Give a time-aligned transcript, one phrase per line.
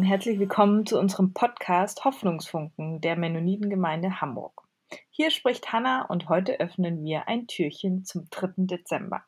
[0.00, 4.62] Und herzlich willkommen zu unserem Podcast Hoffnungsfunken der Mennonitengemeinde Hamburg.
[5.10, 8.52] Hier spricht Hanna und heute öffnen wir ein Türchen zum 3.
[8.64, 9.22] Dezember.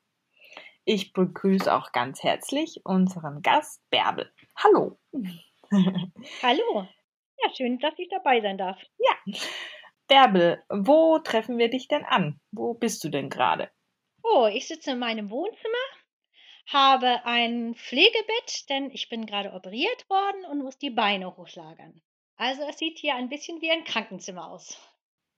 [0.87, 4.33] Ich begrüße auch ganz herzlich unseren Gast Bärbel.
[4.57, 4.99] Hallo.
[6.43, 6.89] Hallo.
[7.45, 8.81] Ja, schön, dass ich dabei sein darf.
[8.97, 9.35] Ja.
[10.09, 12.41] Bärbel, wo treffen wir dich denn an?
[12.51, 13.71] Wo bist du denn gerade?
[14.23, 15.82] Oh, ich sitze in meinem Wohnzimmer
[16.67, 22.01] habe ein Pflegebett, denn ich bin gerade operiert worden und muss die Beine hochlagern.
[22.37, 24.77] Also es sieht hier ein bisschen wie ein Krankenzimmer aus.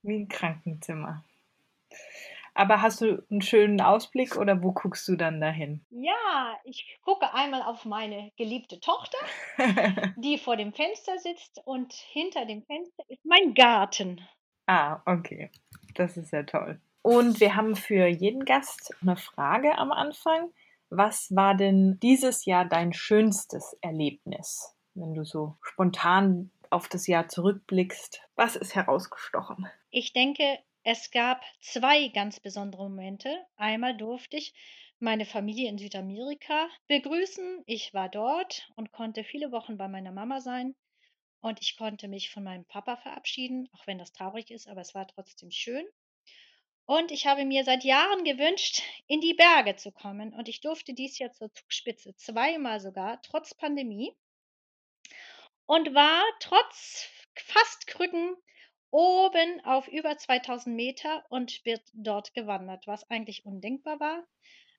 [0.03, 1.25] Wie ein Krankenzimmer.
[2.55, 5.85] Aber hast du einen schönen Ausblick oder wo guckst du dann dahin?
[5.91, 9.19] Ja, ich gucke einmal auf meine geliebte Tochter,
[10.17, 14.21] die vor dem Fenster sitzt und hinter dem Fenster ist mein Garten.
[14.67, 15.51] Ah, okay.
[15.95, 16.81] Das ist ja toll.
[17.03, 20.51] Und wir haben für jeden Gast eine Frage am Anfang.
[20.91, 27.29] Was war denn dieses Jahr dein schönstes Erlebnis, wenn du so spontan auf das Jahr
[27.29, 28.21] zurückblickst?
[28.37, 29.67] Was ist herausgestochen?
[29.91, 33.45] Ich denke, es gab zwei ganz besondere Momente.
[33.57, 34.53] Einmal durfte ich
[34.99, 37.63] meine Familie in Südamerika begrüßen.
[37.67, 40.75] Ich war dort und konnte viele Wochen bei meiner Mama sein.
[41.41, 44.95] Und ich konnte mich von meinem Papa verabschieden, auch wenn das traurig ist, aber es
[44.95, 45.85] war trotzdem schön.
[46.87, 50.35] Und ich habe mir seit Jahren gewünscht, in die Berge zu kommen.
[50.35, 54.15] Und ich durfte dies Jahr zur Zugspitze, zweimal sogar, trotz Pandemie.
[55.67, 58.37] Und war trotz fast Krücken
[58.91, 64.25] oben auf über 2000 Meter und wird dort gewandert, was eigentlich undenkbar war.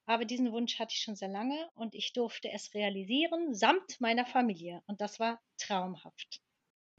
[0.06, 4.28] Aber diesen Wunsch hatte ich schon sehr lange und ich durfte es realisieren, samt meiner
[4.28, 4.84] Familie.
[4.86, 6.45] Und das war traumhaft.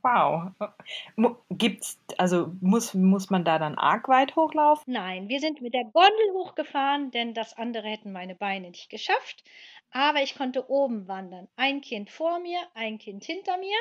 [0.06, 0.52] Wow.
[1.50, 4.92] Gibt's, also muss, muss man da dann arg weit hochlaufen?
[4.92, 9.42] Nein, wir sind mit der Gondel hochgefahren, denn das andere hätten meine Beine nicht geschafft.
[9.90, 11.48] Aber ich konnte oben wandern.
[11.56, 13.76] Ein Kind vor mir, ein Kind hinter mir.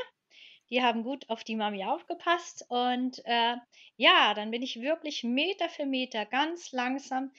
[0.72, 2.66] Die haben gut auf die Mami aufgepasst.
[2.70, 3.58] Und äh,
[3.98, 7.32] ja, dann bin ich wirklich Meter für Meter ganz langsam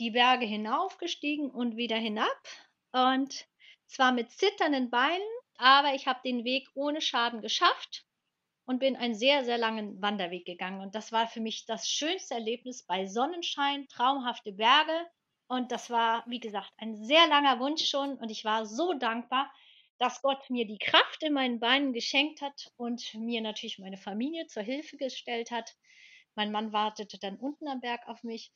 [0.00, 2.42] die Berge hinaufgestiegen und wieder hinab.
[2.90, 3.46] Und
[3.86, 5.22] zwar mit zitternden Beinen,
[5.56, 8.04] aber ich habe den Weg ohne Schaden geschafft
[8.66, 10.80] und bin einen sehr, sehr langen Wanderweg gegangen.
[10.80, 15.06] Und das war für mich das schönste Erlebnis bei Sonnenschein, traumhafte Berge.
[15.46, 18.14] Und das war, wie gesagt, ein sehr langer Wunsch schon.
[18.14, 19.52] Und ich war so dankbar,
[19.98, 24.46] dass Gott mir die Kraft in meinen Beinen geschenkt hat und mir natürlich meine Familie
[24.46, 25.74] zur Hilfe gestellt hat.
[26.34, 28.50] Mein Mann wartete dann unten am Berg auf mich,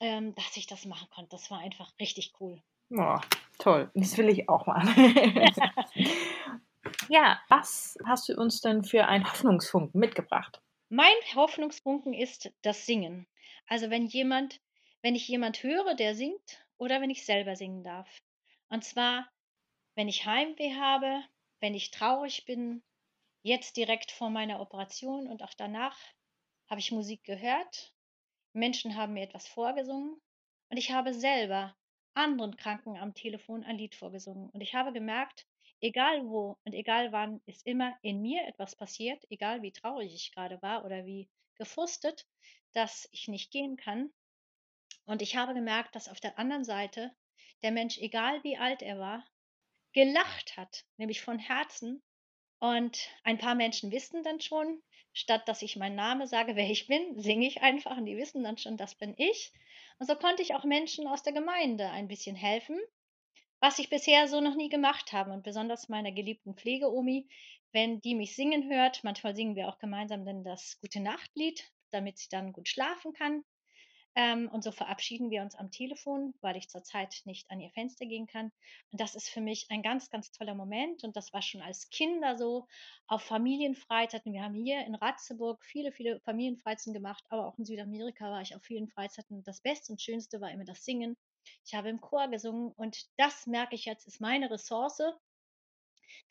[0.00, 1.30] ähm, dass ich das machen konnte.
[1.30, 2.62] Das war einfach richtig cool.
[2.90, 3.18] Oh,
[3.58, 3.90] toll.
[3.94, 4.82] Das will ich auch mal.
[7.08, 10.60] Ja, was hast du uns denn für einen Hoffnungsfunken mitgebracht?
[10.88, 13.26] Mein Hoffnungsfunken ist das Singen.
[13.66, 14.60] Also wenn jemand,
[15.02, 18.08] wenn ich jemand höre, der singt oder wenn ich selber singen darf.
[18.68, 19.28] Und zwar,
[19.94, 21.24] wenn ich Heimweh habe,
[21.60, 22.82] wenn ich traurig bin,
[23.42, 25.96] jetzt direkt vor meiner Operation und auch danach
[26.68, 27.94] habe ich Musik gehört.
[28.52, 30.20] Menschen haben mir etwas vorgesungen
[30.68, 31.76] und ich habe selber
[32.14, 34.50] anderen Kranken am Telefon ein Lied vorgesungen.
[34.50, 35.46] Und ich habe gemerkt,
[35.80, 40.32] egal wo und egal wann, ist immer in mir etwas passiert, egal wie traurig ich
[40.32, 42.26] gerade war oder wie gefrustet,
[42.72, 44.12] dass ich nicht gehen kann.
[45.04, 47.14] Und ich habe gemerkt, dass auf der anderen Seite
[47.62, 49.24] der Mensch, egal wie alt er war,
[49.92, 52.02] gelacht hat, nämlich von Herzen.
[52.58, 54.82] Und ein paar Menschen wissen dann schon,
[55.12, 58.44] statt dass ich meinen Namen sage, wer ich bin, singe ich einfach und die wissen
[58.44, 59.52] dann schon, das bin ich.
[59.98, 62.78] Und so konnte ich auch Menschen aus der Gemeinde ein bisschen helfen,
[63.66, 67.26] was ich bisher so noch nie gemacht habe und besonders meiner geliebten Pflegeomi,
[67.72, 72.28] wenn die mich singen hört, manchmal singen wir auch gemeinsam dann das Gute-Nacht-Lied, damit sie
[72.30, 73.42] dann gut schlafen kann.
[74.14, 78.06] Ähm, und so verabschieden wir uns am Telefon, weil ich zurzeit nicht an ihr Fenster
[78.06, 78.52] gehen kann.
[78.92, 81.02] Und das ist für mich ein ganz, ganz toller Moment.
[81.02, 82.68] Und das war schon als Kinder so
[83.08, 84.32] auf Familienfreizeiten.
[84.32, 88.54] Wir haben hier in Ratzeburg viele, viele Familienfreizeiten gemacht, aber auch in Südamerika war ich
[88.54, 89.42] auf vielen Freizeiten.
[89.42, 91.16] Das Beste und Schönste war immer das Singen.
[91.64, 95.02] Ich habe im Chor gesungen und das merke ich jetzt, ist meine Ressource.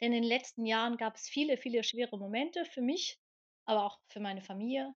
[0.02, 3.20] Denn in den letzten Jahren gab es viele, viele schwere Momente für mich,
[3.66, 4.94] aber auch für meine Familie.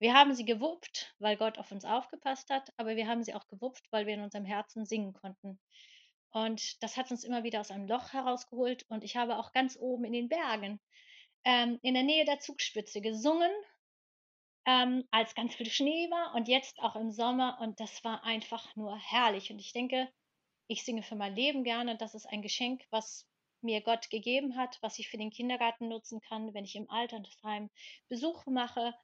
[0.00, 3.48] Wir haben sie gewuppt, weil Gott auf uns aufgepasst hat, aber wir haben sie auch
[3.48, 5.60] gewuppt, weil wir in unserem Herzen singen konnten.
[6.30, 8.84] Und das hat uns immer wieder aus einem Loch herausgeholt.
[8.88, 10.80] Und ich habe auch ganz oben in den Bergen,
[11.44, 13.50] ähm, in der Nähe der Zugspitze gesungen
[14.68, 17.58] ähm, als ganz viel Schnee war und jetzt auch im Sommer.
[17.62, 19.50] Und das war einfach nur herrlich.
[19.50, 20.12] Und ich denke,
[20.66, 21.96] ich singe für mein Leben gerne.
[21.96, 23.26] Das ist ein Geschenk, was
[23.62, 27.70] mir Gott gegeben hat, was ich für den Kindergarten nutzen kann, wenn ich im Altersheim
[28.08, 28.94] Besuche mache,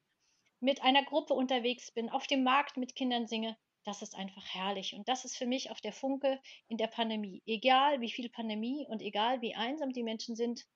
[0.61, 3.57] mit einer Gruppe unterwegs bin, auf dem Markt mit Kindern singe.
[3.85, 4.95] Das ist einfach herrlich.
[4.95, 7.43] Und das ist für mich auch der Funke in der Pandemie.
[7.47, 10.67] Egal wie viel Pandemie und egal wie einsam die Menschen sind,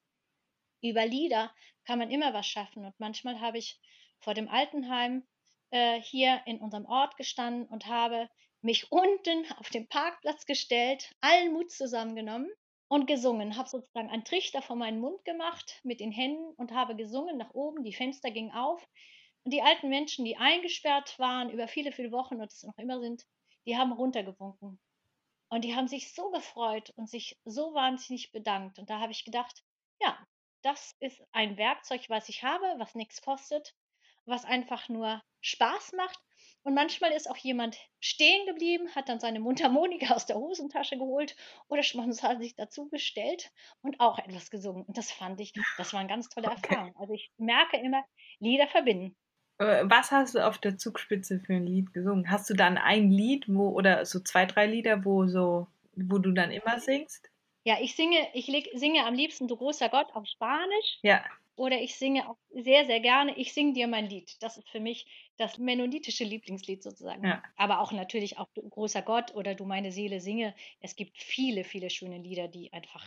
[0.81, 1.55] über Lieder
[1.85, 2.87] kann man immer was schaffen.
[2.87, 3.79] Und manchmal habe ich
[4.21, 5.27] vor dem Altenheim
[5.71, 8.29] äh, hier in unserem Ort gestanden und habe
[8.63, 12.51] mich unten auf den Parkplatz gestellt, allen Mut zusammengenommen
[12.89, 13.57] und gesungen.
[13.57, 17.53] Habe sozusagen einen Trichter vor meinen Mund gemacht mit den Händen und habe gesungen nach
[17.55, 17.85] oben.
[17.85, 18.87] Die Fenster gingen auf.
[19.45, 23.01] Und die alten Menschen, die eingesperrt waren über viele, viele Wochen und es noch immer
[23.01, 23.25] sind,
[23.67, 24.81] die haben runtergewunken.
[25.51, 28.79] Und die haben sich so gefreut und sich so wahnsinnig bedankt.
[28.79, 29.63] Und da habe ich gedacht,
[30.01, 30.19] ja,
[30.63, 33.75] das ist ein Werkzeug, was ich habe, was nichts kostet,
[34.29, 36.19] was einfach nur Spaß macht.
[36.63, 41.37] Und manchmal ist auch jemand stehen geblieben, hat dann seine Mundharmonika aus der Hosentasche geholt
[41.69, 44.85] oder spontan sich dazu gestellt und auch etwas gesungen.
[44.85, 46.51] Und das fand ich, das war eine ganz tolle Okay.
[46.51, 46.95] Erfahrung.
[46.97, 48.05] Also ich merke immer,
[48.41, 49.17] Lieder verbinden.
[49.59, 52.31] Äh, Was hast du auf der Zugspitze für ein Lied gesungen?
[52.31, 56.33] Hast du dann ein Lied, wo, oder so zwei, drei Lieder, wo so, wo du
[56.33, 57.31] dann immer singst?
[57.69, 61.25] Ja, ich singe, ich singe am liebsten Du großer Gott auf Spanisch Ja,
[61.55, 64.43] oder ich singe auch sehr, sehr gerne, ich singe dir mein Lied.
[64.43, 65.07] Das ist für mich
[65.37, 67.27] das mennonitische Lieblingslied sozusagen.
[67.27, 67.43] Ja.
[67.57, 70.55] Aber auch natürlich auch Du großer Gott oder Du meine Seele singe.
[70.81, 73.07] Es gibt viele, viele schöne Lieder, die einfach,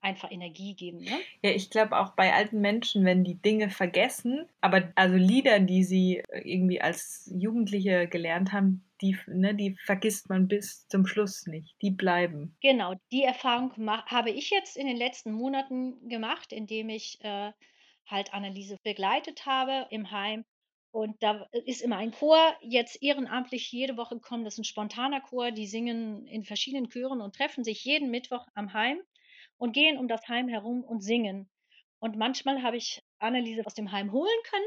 [0.00, 0.98] einfach Energie geben.
[0.98, 1.18] Ne?
[1.42, 5.84] ja, ich glaube auch bei alten Menschen, wenn die Dinge vergessen, aber also Lieder, die
[5.84, 11.74] sie irgendwie als Jugendliche gelernt haben, die, ne, die vergisst man bis zum Schluss nicht.
[11.82, 12.56] Die bleiben.
[12.60, 13.72] Genau, die Erfahrung
[14.06, 17.52] habe ich jetzt in den letzten Monaten gemacht, indem ich äh,
[18.06, 20.44] halt Anneliese begleitet habe im Heim.
[20.92, 25.20] Und da ist immer ein Chor, jetzt ehrenamtlich jede Woche kommt, das ist ein spontaner
[25.20, 29.00] Chor, die singen in verschiedenen Chören und treffen sich jeden Mittwoch am Heim
[29.60, 31.50] und gehen um das Heim herum und singen.
[32.00, 34.66] Und manchmal habe ich Anneliese aus dem Heim holen können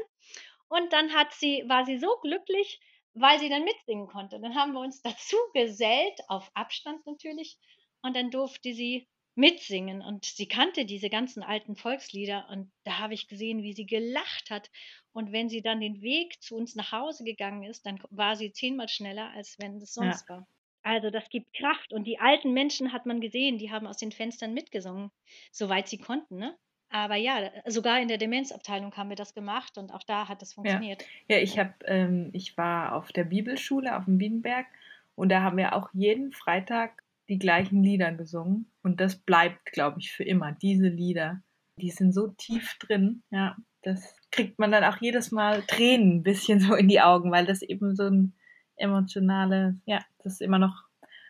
[0.68, 2.80] und dann hat sie, war sie so glücklich,
[3.14, 4.40] weil sie dann mitsingen konnte.
[4.40, 7.58] Dann haben wir uns dazu gesellt, auf Abstand natürlich,
[8.02, 13.14] und dann durfte sie mitsingen und sie kannte diese ganzen alten Volkslieder und da habe
[13.14, 14.70] ich gesehen, wie sie gelacht hat
[15.12, 18.52] und wenn sie dann den Weg zu uns nach Hause gegangen ist, dann war sie
[18.52, 20.14] zehnmal schneller, als wenn es Ja.
[20.14, 20.46] sonst war.
[20.84, 24.12] Also das gibt Kraft und die alten Menschen hat man gesehen, die haben aus den
[24.12, 25.10] Fenstern mitgesungen,
[25.50, 26.56] soweit sie konnten, ne?
[26.90, 30.52] Aber ja, sogar in der Demenzabteilung haben wir das gemacht und auch da hat es
[30.52, 31.04] funktioniert.
[31.26, 34.66] Ja, ich habe, ähm, ich war auf der Bibelschule auf dem Bienenberg
[35.16, 39.98] und da haben wir auch jeden Freitag die gleichen Lieder gesungen und das bleibt, glaube
[39.98, 40.52] ich, für immer.
[40.52, 41.42] Diese Lieder,
[41.80, 46.22] die sind so tief drin, ja, das kriegt man dann auch jedes Mal Tränen ein
[46.22, 48.34] bisschen so in die Augen, weil das eben so ein
[48.76, 50.84] emotionale, ja, das ist immer noch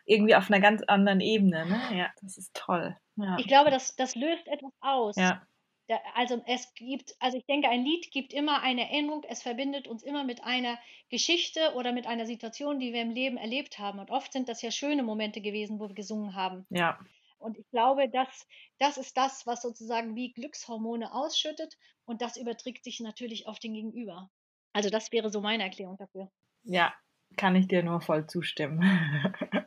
[0.05, 1.97] irgendwie auf einer ganz anderen Ebene, ne?
[1.97, 2.95] Ja, das ist toll.
[3.15, 5.15] Ja, Ich glaube, das, das löst etwas aus.
[5.15, 5.41] ja,
[5.87, 9.87] Da, also es gibt, also ich denke, ein Lied gibt immer eine Erinnerung, es verbindet
[9.87, 13.99] uns immer mit einer Geschichte oder mit einer Situation, die wir im Leben erlebt haben.
[13.99, 16.67] Und oft sind das ja schöne Momente gewesen, wo wir gesungen haben.
[16.69, 16.99] ja,
[17.37, 18.47] Und ich glaube, das,
[18.79, 23.73] das ist das, was sozusagen wie Glückshormone ausschüttet und das überträgt sich natürlich auf den
[23.73, 24.29] Gegenüber.
[24.73, 26.31] Also das wäre so meine Erklärung dafür.
[26.63, 26.93] Ja,
[27.35, 28.81] kann ich dir nur voll zustimmen.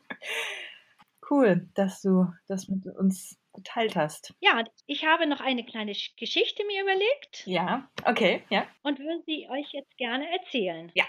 [1.31, 4.35] cool, dass du das mit uns geteilt hast.
[4.41, 8.67] Ja, ich habe noch eine kleine Sch- Geschichte mir überlegt Ja, okay, ja.
[8.83, 10.91] und würde sie euch jetzt gerne erzählen.
[10.95, 11.05] Ja.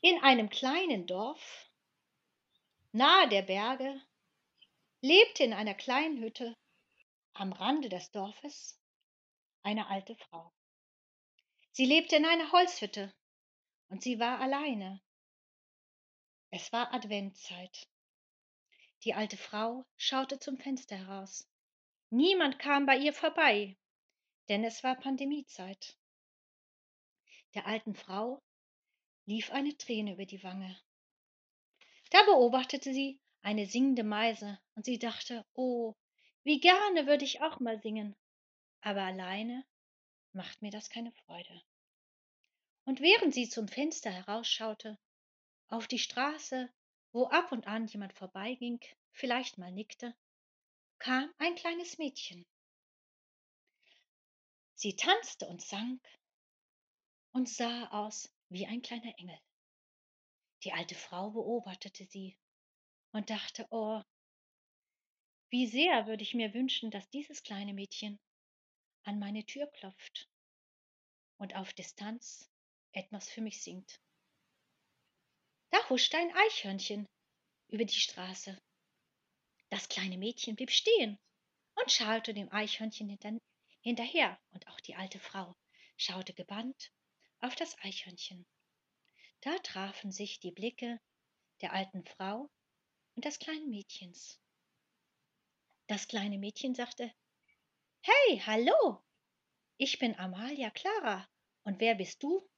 [0.00, 1.70] In einem kleinen Dorf,
[2.92, 4.00] nahe der Berge,
[5.00, 6.56] lebte in einer kleinen Hütte
[7.34, 8.80] am Rande des Dorfes
[9.62, 10.52] eine alte Frau.
[11.70, 13.12] Sie lebte in einer Holzhütte
[13.92, 15.02] und sie war alleine.
[16.50, 17.90] Es war Adventzeit.
[19.04, 21.46] Die alte Frau schaute zum Fenster heraus.
[22.08, 23.76] Niemand kam bei ihr vorbei,
[24.48, 25.98] denn es war Pandemiezeit.
[27.54, 28.42] Der alten Frau
[29.26, 30.80] lief eine Träne über die Wange.
[32.12, 35.94] Da beobachtete sie eine singende Meise und sie dachte, oh,
[36.44, 38.16] wie gerne würde ich auch mal singen,
[38.80, 39.66] aber alleine
[40.32, 41.62] macht mir das keine Freude.
[42.84, 44.98] Und während sie zum Fenster herausschaute,
[45.68, 46.68] auf die Straße,
[47.12, 48.80] wo ab und an jemand vorbeiging,
[49.12, 50.14] vielleicht mal nickte,
[50.98, 52.46] kam ein kleines Mädchen.
[54.74, 56.00] Sie tanzte und sang
[57.32, 59.38] und sah aus wie ein kleiner Engel.
[60.64, 62.36] Die alte Frau beobachtete sie
[63.12, 64.02] und dachte, oh,
[65.50, 68.18] wie sehr würde ich mir wünschen, dass dieses kleine Mädchen
[69.04, 70.28] an meine Tür klopft
[71.38, 72.51] und auf Distanz
[72.92, 74.00] etwas für mich singt.
[75.70, 77.08] Da huschte ein Eichhörnchen
[77.68, 78.60] über die Straße.
[79.70, 81.18] Das kleine Mädchen blieb stehen
[81.76, 83.38] und schaute dem Eichhörnchen hinter,
[83.80, 85.56] hinterher, und auch die alte Frau
[85.96, 86.92] schaute gebannt
[87.40, 88.46] auf das Eichhörnchen.
[89.40, 91.00] Da trafen sich die Blicke
[91.62, 92.50] der alten Frau
[93.14, 94.40] und des kleinen Mädchens.
[95.86, 97.12] Das kleine Mädchen sagte,
[98.02, 99.02] Hey, hallo!
[99.76, 101.28] Ich bin Amalia Clara.
[101.64, 102.48] Und wer bist du?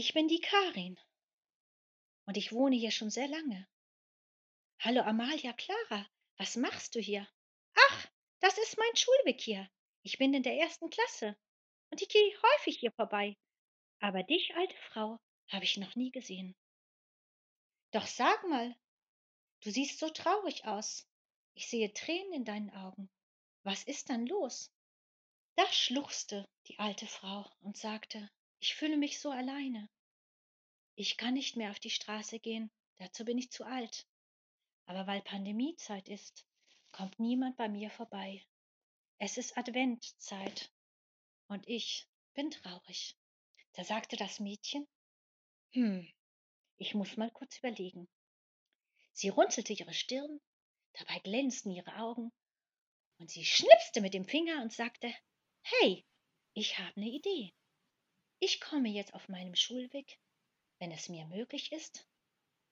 [0.00, 0.96] Ich bin die Karin.
[2.24, 3.66] Und ich wohne hier schon sehr lange.
[4.78, 7.26] Hallo Amalia Clara, was machst du hier?
[7.74, 8.06] Ach,
[8.38, 9.68] das ist mein Schulweg hier.
[10.02, 11.36] Ich bin in der ersten Klasse
[11.90, 13.36] und ich gehe häufig hier vorbei.
[13.98, 16.54] Aber dich, alte Frau, habe ich noch nie gesehen.
[17.90, 18.76] Doch sag mal,
[19.64, 21.08] du siehst so traurig aus.
[21.54, 23.10] Ich sehe Tränen in deinen Augen.
[23.64, 24.70] Was ist dann los?
[25.56, 29.88] Da schluchzte die alte Frau und sagte, ich fühle mich so alleine.
[30.94, 34.06] Ich kann nicht mehr auf die Straße gehen, dazu bin ich zu alt.
[34.86, 36.46] Aber weil Pandemiezeit ist,
[36.92, 38.44] kommt niemand bei mir vorbei.
[39.18, 40.72] Es ist Adventzeit
[41.48, 43.16] und ich bin traurig.
[43.74, 44.88] Da sagte das Mädchen,
[45.72, 46.08] hm,
[46.78, 48.08] ich muss mal kurz überlegen.
[49.12, 50.40] Sie runzelte ihre Stirn,
[50.94, 52.32] dabei glänzten ihre Augen,
[53.18, 55.12] und sie schnipste mit dem Finger und sagte,
[55.62, 56.06] Hey,
[56.54, 57.52] ich habe eine Idee.
[58.40, 60.18] Ich komme jetzt auf meinem Schulweg,
[60.78, 62.06] wenn es mir möglich ist,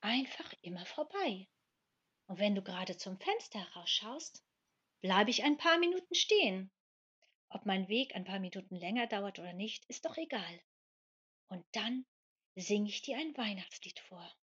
[0.00, 1.48] einfach immer vorbei.
[2.28, 4.44] Und wenn du gerade zum Fenster herausschaust,
[5.00, 6.70] bleibe ich ein paar Minuten stehen.
[7.48, 10.60] Ob mein Weg ein paar Minuten länger dauert oder nicht, ist doch egal.
[11.48, 12.06] Und dann
[12.56, 14.36] singe ich dir ein Weihnachtslied vor.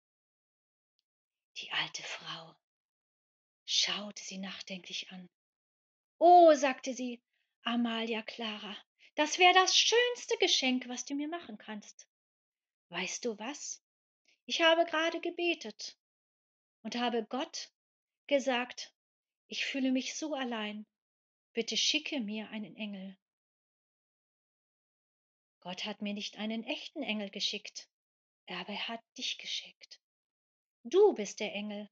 [1.57, 2.55] Die alte Frau
[3.65, 5.29] schaute sie nachdenklich an.
[6.19, 7.21] Oh, sagte sie,
[7.63, 8.75] Amalia Clara,
[9.15, 12.07] das wäre das schönste Geschenk, was du mir machen kannst.
[12.89, 13.83] Weißt du was?
[14.45, 15.97] Ich habe gerade gebetet
[16.81, 17.71] und habe Gott
[18.27, 18.93] gesagt,
[19.47, 20.85] ich fühle mich so allein,
[21.53, 23.17] bitte schicke mir einen Engel.
[25.61, 27.87] Gott hat mir nicht einen echten Engel geschickt,
[28.47, 30.01] aber er hat dich geschickt.
[30.83, 31.89] Du bist der Engel.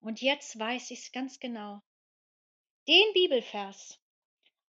[0.00, 1.82] Und jetzt weiß ich's ganz genau.
[2.88, 4.01] Den Bibelvers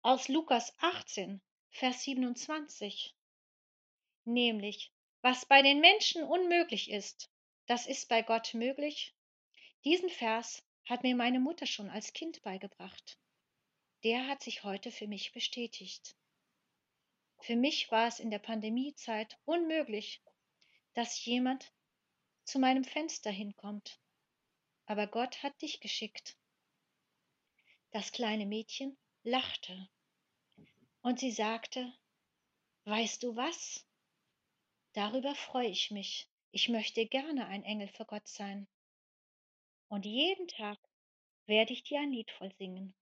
[0.04, 3.16] aus Lukas 18, Vers 27,
[4.26, 4.92] nämlich,
[5.22, 7.30] was bei den Menschen unmöglich ist,
[7.64, 9.14] das ist bei Gott möglich,
[9.82, 13.18] diesen Vers hat mir meine Mutter schon als Kind beigebracht.
[14.02, 16.14] Der hat sich heute für mich bestätigt.
[17.40, 20.22] Für mich war es in der Pandemiezeit unmöglich,
[20.92, 21.72] dass jemand
[22.44, 23.98] zu meinem Fenster hinkommt.
[24.84, 26.36] Aber Gott hat dich geschickt.
[27.90, 29.88] Das kleine Mädchen lachte
[31.04, 31.92] und sie sagte,
[32.86, 33.86] Weißt du was?
[34.94, 36.28] Darüber freue ich mich.
[36.50, 38.66] Ich möchte gerne ein Engel für Gott sein.
[39.88, 40.78] Und jeden Tag
[41.46, 42.94] werde ich dir ein Lied voll singen.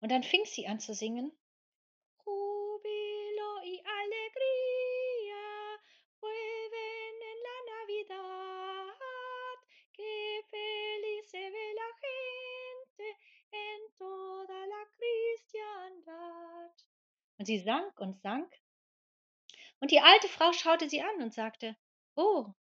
[0.00, 1.30] Und dann fing sie an zu singen.
[17.38, 18.50] Und sie sang und sang.
[19.80, 21.76] Und die alte Frau schaute sie an und sagte,
[22.16, 22.52] Oh,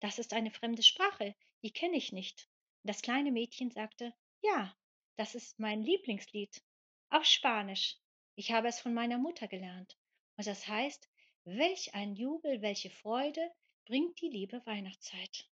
[0.00, 2.48] das ist eine fremde Sprache, die kenne ich nicht.
[2.82, 4.76] Und das kleine Mädchen sagte, Ja,
[5.16, 6.62] das ist mein Lieblingslied
[7.08, 7.96] auf Spanisch.
[8.34, 9.96] Ich habe es von meiner Mutter gelernt.
[10.36, 11.08] Und das heißt,
[11.44, 13.50] welch ein Jubel, welche Freude
[13.86, 15.48] bringt die liebe Weihnachtszeit.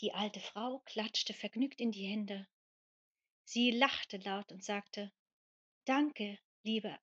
[0.00, 2.46] Die alte Frau klatschte vergnügt in die Hände.
[3.44, 5.12] Sie lachte laut und sagte,
[5.84, 6.98] Danke, liebe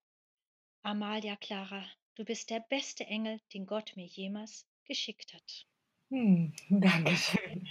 [0.82, 5.66] Amalia Clara, du bist der beste Engel, den Gott mir jemals geschickt hat.
[6.10, 7.70] Hm, Dankeschön.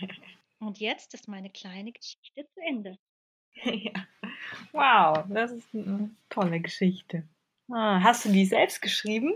[0.59, 2.99] Und jetzt ist meine kleine Geschichte zu Ende.
[3.65, 4.07] ja.
[4.73, 7.29] Wow, das ist eine tolle Geschichte.
[7.71, 9.35] Ah, hast du die selbst geschrieben?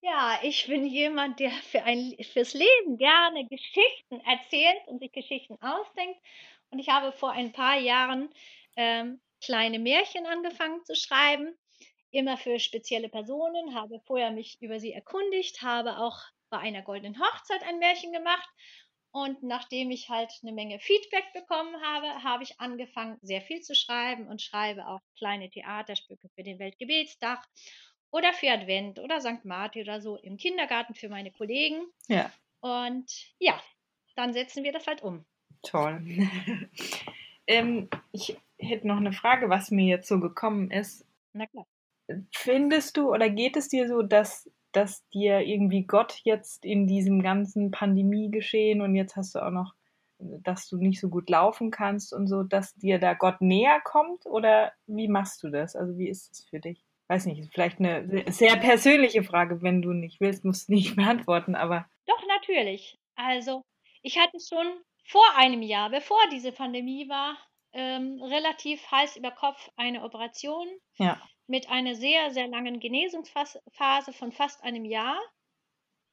[0.00, 5.56] Ja, ich bin jemand, der für ein, fürs Leben gerne Geschichten erzählt und sich Geschichten
[5.62, 6.18] ausdenkt.
[6.70, 8.28] Und ich habe vor ein paar Jahren
[8.76, 11.56] ähm, kleine Märchen angefangen zu schreiben,
[12.10, 16.18] immer für spezielle Personen, habe vorher mich über sie erkundigt, habe auch
[16.50, 18.48] bei einer goldenen Hochzeit ein Märchen gemacht.
[19.10, 23.74] Und nachdem ich halt eine Menge Feedback bekommen habe, habe ich angefangen, sehr viel zu
[23.74, 27.44] schreiben und schreibe auch kleine Theaterstücke für den Weltgebetstag
[28.10, 29.44] oder für Advent oder St.
[29.44, 31.86] Martin oder so im Kindergarten für meine Kollegen.
[32.08, 32.32] Ja.
[32.60, 33.60] Und ja,
[34.16, 35.24] dann setzen wir das halt um.
[35.62, 36.00] Toll.
[37.46, 41.06] ähm, ich hätte noch eine Frage, was mir jetzt so gekommen ist.
[41.32, 41.66] Na klar.
[42.32, 47.22] Findest du oder geht es dir so, dass, dass dir irgendwie Gott jetzt in diesem
[47.22, 49.74] ganzen Pandemie-Geschehen und jetzt hast du auch noch,
[50.18, 54.26] dass du nicht so gut laufen kannst und so, dass dir da Gott näher kommt?
[54.26, 55.76] Oder wie machst du das?
[55.76, 56.84] Also wie ist es für dich?
[57.08, 59.62] Weiß nicht, vielleicht eine sehr persönliche Frage.
[59.62, 61.86] Wenn du nicht willst, musst du nicht beantworten, aber.
[62.06, 62.98] Doch, natürlich.
[63.16, 63.62] Also,
[64.02, 64.66] ich hatte schon
[65.06, 67.36] vor einem Jahr, bevor diese Pandemie war,
[67.74, 70.66] ähm, relativ Hals über Kopf eine Operation
[70.96, 71.20] Ja.
[71.46, 75.20] mit einer sehr, sehr langen Genesungsphase von fast einem Jahr.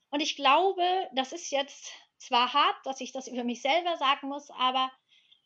[0.09, 4.27] Und ich glaube, das ist jetzt zwar hart, dass ich das über mich selber sagen
[4.27, 4.91] muss, aber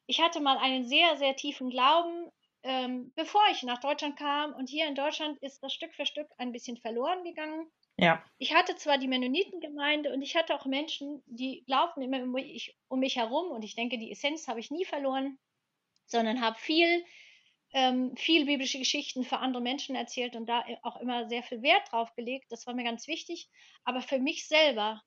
[0.08, 2.32] ich hatte mal einen sehr, sehr tiefen Glauben,
[2.64, 4.54] ähm, bevor ich nach Deutschland kam.
[4.54, 7.72] Und hier in Deutschland ist das Stück für Stück ein bisschen verloren gegangen.
[7.98, 8.24] Ja.
[8.40, 12.76] Ich hatte zwar die Mennonitengemeinde und ich hatte auch Menschen, die glaubten immer um mich,
[12.88, 15.38] um mich herum und ich denke, die Essenz habe ich nie verloren,
[16.06, 17.04] sondern habe viel,
[17.74, 21.92] ähm, viel biblische Geschichten für andere Menschen erzählt und da auch immer sehr viel Wert
[21.92, 22.46] drauf gelegt.
[22.50, 23.50] Das war mir ganz wichtig.
[23.84, 25.02] Aber für mich selber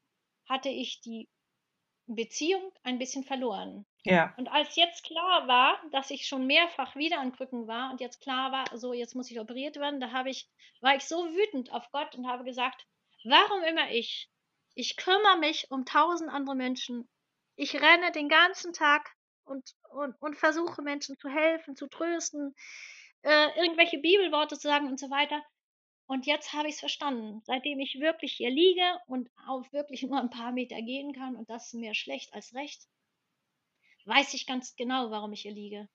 [0.47, 1.29] hatte ich die
[2.09, 3.87] Beziehung ein bisschen verloren.
[4.05, 4.33] Ja.
[4.39, 8.21] Und als jetzt klar war, dass ich schon mehrfach wieder an Krücken war und jetzt
[8.23, 10.49] klar war, so jetzt muss ich operiert werden, da habe ich,
[10.81, 12.87] war ich so wütend auf Gott und habe gesagt,
[13.25, 14.31] warum immer ich?
[14.75, 17.09] Ich kümmere mich um tausend andere Menschen.
[17.57, 19.13] Ich renne den ganzen Tag
[19.49, 22.55] und, und, und versuche Menschen zu helfen, zu trösten,
[23.23, 25.43] äh, irgendwelche Bibelworte zu sagen und so weiter.
[26.07, 27.43] Und jetzt habe ich es verstanden.
[27.45, 31.51] Seitdem ich wirklich hier liege und auf wirklich nur ein paar Meter gehen kann und
[31.51, 32.89] das ist mehr schlecht als recht,
[34.07, 35.89] weiß ich ganz genau, warum ich hier liege.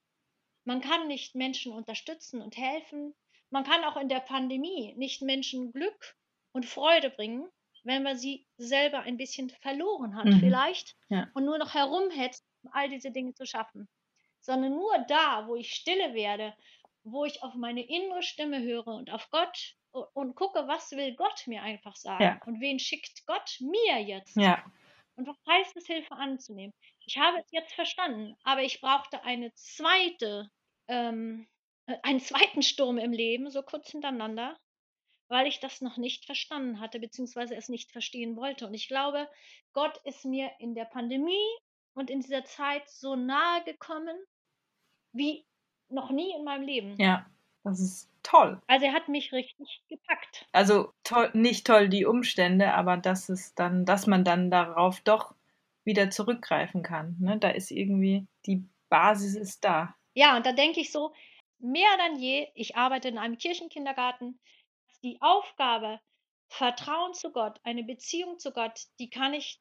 [0.65, 3.15] Man kann nicht Menschen unterstützen und helfen.
[3.49, 6.15] Man kann auch in der Pandemie nicht Menschen Glück
[6.53, 7.49] und Freude bringen,
[7.83, 10.39] wenn man sie selber ein bisschen verloren hat Mhm.
[10.39, 11.29] vielleicht Ja.
[11.33, 13.87] und nur noch herumhetzt, um all diese Dinge zu schaffen.
[14.39, 16.53] Sondern nur da, wo ich stille werde,
[17.03, 19.75] wo ich auf meine innere Stimme höre und auf Gott
[20.13, 22.41] und gucke, was will Gott mir einfach sagen Ja.
[22.45, 24.35] und wen schickt Gott mir jetzt.
[24.35, 24.63] Ja.
[25.15, 26.73] Und was heißt es, Hilfe anzunehmen?
[27.05, 30.49] Ich habe es jetzt verstanden, aber ich brauchte eine zweite,
[30.87, 31.47] ähm,
[31.85, 34.57] äh, einen zweiten Sturm im Leben, so kurz hintereinander,
[35.27, 38.65] weil ich das noch nicht verstanden hatte, beziehungsweise es nicht verstehen wollte.
[38.65, 39.29] Und ich glaube,
[39.73, 41.47] Gott ist mir in der Pandemie
[41.93, 44.15] und in dieser Zeit so nahe gekommen
[45.11, 45.45] wie
[45.89, 46.95] noch nie in meinem Leben.
[46.99, 47.25] Ja.
[47.63, 48.61] Das ist toll.
[48.67, 50.45] Also er hat mich richtig gepackt.
[50.51, 55.33] Also toll, nicht toll die Umstände, aber dass es dann, dass man dann darauf doch
[55.85, 57.15] wieder zurückgreifen kann.
[57.19, 57.37] Ne?
[57.39, 59.95] Da ist irgendwie die Basis ist da.
[60.13, 61.13] Ja, und da denke ich so,
[61.59, 64.39] mehr denn je, ich arbeite in einem Kirchenkindergarten,
[65.03, 65.99] die Aufgabe,
[66.49, 69.59] Vertrauen zu Gott, eine Beziehung zu Gott, die kann ich,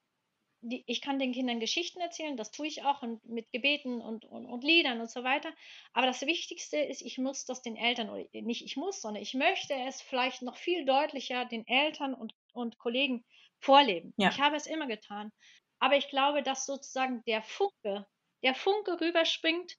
[0.62, 4.24] die, ich kann den Kindern Geschichten erzählen, das tue ich auch und mit Gebeten und,
[4.24, 5.52] und, und Liedern und so weiter.
[5.92, 9.34] Aber das Wichtigste ist, ich muss das den Eltern, oder nicht ich muss, sondern ich
[9.34, 13.24] möchte es vielleicht noch viel deutlicher den Eltern und, und Kollegen
[13.58, 14.14] vorleben.
[14.16, 14.30] Ja.
[14.30, 15.32] Ich habe es immer getan.
[15.80, 18.06] Aber ich glaube, dass sozusagen der Funke,
[18.44, 19.76] der Funke rüberspringt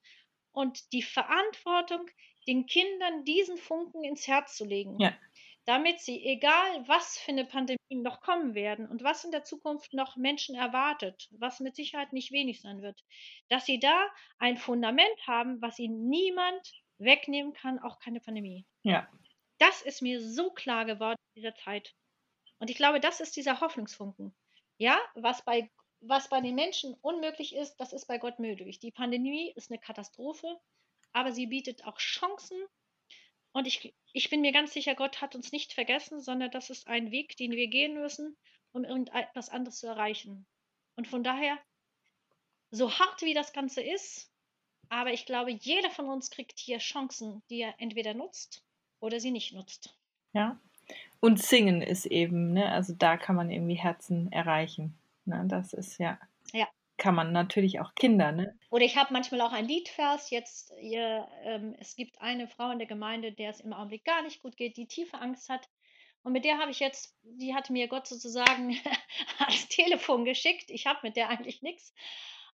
[0.52, 2.06] und die Verantwortung,
[2.46, 4.98] den Kindern diesen Funken ins Herz zu legen.
[5.00, 5.14] Ja.
[5.66, 9.94] Damit sie, egal was für eine Pandemie noch kommen werden und was in der Zukunft
[9.94, 13.02] noch Menschen erwartet, was mit Sicherheit nicht wenig sein wird,
[13.48, 14.06] dass sie da
[14.38, 18.66] ein Fundament haben, was ihnen niemand wegnehmen kann, auch keine Pandemie.
[18.82, 19.08] Ja.
[19.58, 21.94] Das ist mir so klar geworden in dieser Zeit.
[22.58, 24.34] Und ich glaube, das ist dieser Hoffnungsfunken.
[24.76, 28.80] Ja, was bei, was bei den Menschen unmöglich ist, das ist bei Gott möglich.
[28.80, 30.60] Die Pandemie ist eine Katastrophe,
[31.12, 32.58] aber sie bietet auch Chancen.
[33.54, 36.88] Und ich, ich bin mir ganz sicher, Gott hat uns nicht vergessen, sondern das ist
[36.88, 38.36] ein Weg, den wir gehen müssen,
[38.72, 40.44] um irgendetwas anderes zu erreichen.
[40.96, 41.56] Und von daher,
[42.72, 44.28] so hart wie das Ganze ist,
[44.88, 48.64] aber ich glaube, jeder von uns kriegt hier Chancen, die er entweder nutzt
[48.98, 49.96] oder sie nicht nutzt.
[50.32, 50.60] Ja.
[51.20, 54.98] Und singen ist eben, ne, also da kann man irgendwie Herzen erreichen.
[55.26, 55.44] Ne?
[55.46, 56.18] Das ist ja,
[56.52, 56.68] Ja.
[57.04, 58.58] Kann man natürlich auch Kinder, ne?
[58.70, 60.30] Oder ich habe manchmal auch ein Liedvers.
[60.30, 64.22] Jetzt, ihr, ähm, es gibt eine Frau in der Gemeinde, der es im Augenblick gar
[64.22, 65.68] nicht gut geht, die tiefe Angst hat.
[66.22, 68.74] Und mit der habe ich jetzt, die hat mir Gott sozusagen
[69.38, 70.70] ans Telefon geschickt.
[70.70, 71.92] Ich habe mit der eigentlich nichts.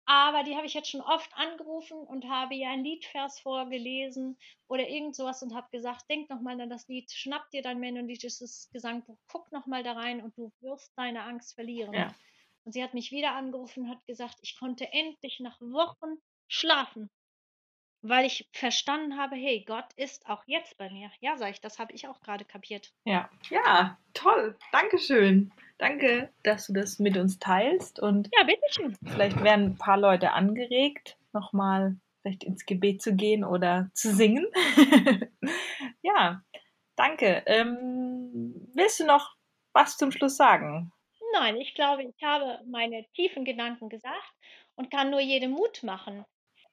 [0.05, 4.89] Aber die habe ich jetzt schon oft angerufen und habe ihr ein Liedvers vorgelesen oder
[4.89, 9.19] irgend sowas und habe gesagt, denk nochmal an das Lied, schnapp dir dein mennonitisches Gesangbuch,
[9.27, 11.93] guck nochmal da rein und du wirst deine Angst verlieren.
[11.93, 12.15] Ja.
[12.67, 16.17] Und sie hat mich wieder angerufen und hat gesagt, ich konnte endlich nach Wochen
[16.49, 17.09] schlafen,
[18.03, 21.09] weil ich verstanden habe, hey, Gott ist auch jetzt bei mir.
[21.21, 22.93] Ja, sag ich, das habe ich auch gerade kapiert.
[23.05, 23.31] Ja.
[23.51, 24.59] Ja, toll.
[24.73, 25.53] Dankeschön.
[25.79, 28.97] Danke, dass du das mit uns teilst und Ja, bitteschön.
[29.05, 34.49] vielleicht werden ein paar Leute angeregt, nochmal vielleicht ins Gebet zu gehen oder zu singen.
[36.03, 36.43] ja,
[36.97, 37.45] danke.
[37.47, 39.37] Ähm, willst du noch
[39.73, 40.91] was zum Schluss sagen?
[41.33, 44.33] Nein, ich glaube, ich habe meine tiefen Gedanken gesagt
[44.75, 46.25] und kann nur jedem Mut machen.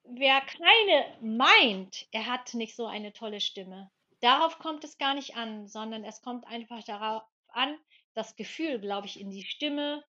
[0.04, 3.90] Wer keine meint, er hat nicht so eine tolle Stimme.
[4.20, 7.78] Darauf kommt es gar nicht an, sondern es kommt einfach darauf an,
[8.14, 10.04] das Gefühl, glaube ich, in die Stimme,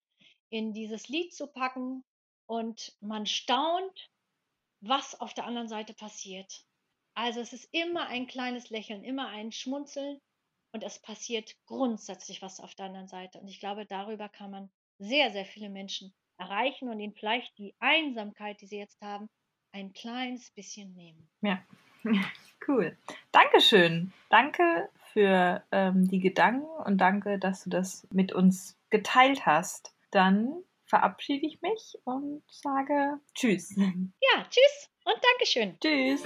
[0.49, 2.03] in dieses Lied zu packen
[2.45, 4.09] und man staunt,
[4.81, 6.63] was auf der anderen Seite passiert.
[7.13, 10.21] Also es ist immer ein kleines Lächeln, immer ein Schmunzeln
[10.75, 13.39] und es passiert grundsätzlich was auf der anderen Seite.
[13.39, 17.73] Und ich glaube, darüber kann man sehr, sehr viele Menschen erreichen und ihnen vielleicht die
[17.79, 19.29] Einsamkeit, die sie jetzt haben,
[19.71, 21.29] ein kleines bisschen nehmen.
[21.39, 21.63] Ja,
[22.67, 22.97] cool.
[23.31, 24.11] Dankeschön.
[24.29, 29.95] Danke für ähm, die Gedanken und danke, dass du das mit uns geteilt hast.
[30.11, 33.73] Dann verabschiede ich mich und sage Tschüss.
[33.77, 35.79] Ja, tschüss und Dankeschön.
[35.79, 36.21] Tschüss.